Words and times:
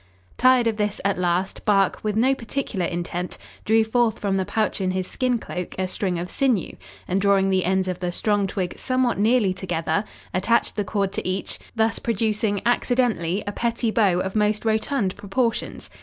Tired 0.35 0.65
of 0.65 0.77
this, 0.77 0.99
at 1.05 1.19
last, 1.19 1.63
Bark, 1.63 1.99
with 2.01 2.15
no 2.15 2.33
particular 2.33 2.87
intent, 2.87 3.37
drew 3.65 3.83
forth 3.83 4.17
from 4.17 4.35
the 4.37 4.45
pouch 4.47 4.81
in 4.81 4.89
his 4.89 5.05
skin 5.05 5.37
cloak 5.37 5.75
a 5.77 5.87
string 5.87 6.17
of 6.17 6.27
sinew, 6.27 6.75
and 7.07 7.21
drawing 7.21 7.51
the 7.51 7.63
ends 7.63 7.87
of 7.87 7.99
the 7.99 8.11
strong 8.11 8.47
twig 8.47 8.75
somewhat 8.79 9.19
nearly 9.19 9.53
together, 9.53 10.03
attached 10.33 10.75
the 10.75 10.83
cord 10.83 11.13
to 11.13 11.27
each, 11.27 11.59
thus 11.75 11.99
producing 11.99 12.63
accidentally 12.65 13.43
a 13.45 13.51
petty 13.51 13.91
bow 13.91 14.19
of 14.21 14.35
most 14.35 14.65
rotund 14.65 15.15
proportions. 15.17 15.87